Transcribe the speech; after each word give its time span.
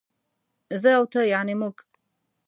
زه 0.81 0.89
او 0.97 1.03
ته 1.11 1.19
يعنې 1.33 1.55
موږ 1.61 1.75